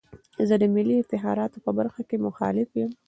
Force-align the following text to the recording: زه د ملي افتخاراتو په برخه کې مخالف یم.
زه 0.47 0.55
د 0.61 0.63
ملي 0.75 0.95
افتخاراتو 0.99 1.63
په 1.65 1.71
برخه 1.79 2.01
کې 2.09 2.23
مخالف 2.27 2.69
یم. 2.79 2.91